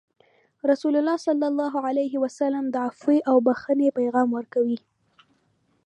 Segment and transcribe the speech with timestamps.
[0.69, 4.77] رسول الله صلى الله عليه وسلم د عفوې او بخښنې پیغام ورکوه.